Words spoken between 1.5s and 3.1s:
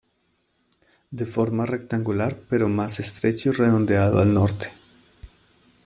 rectangular pero más